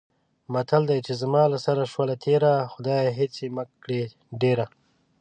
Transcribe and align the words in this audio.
متل 0.53 0.83
دی: 0.89 0.99
چې 1.07 1.13
زما 1.21 1.43
له 1.53 1.57
سره 1.65 1.81
شوله 1.91 2.15
تېره، 2.25 2.53
خدایه 2.73 3.11
هېڅ 3.19 3.33
یې 3.43 3.49
مه 3.55 3.63
کړې 3.83 4.01
ډېره. 4.41 4.65